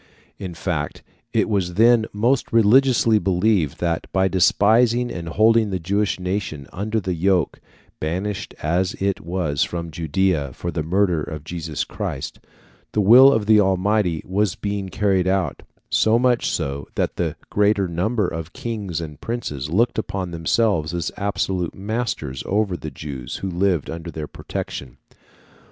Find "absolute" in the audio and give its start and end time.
21.15-21.75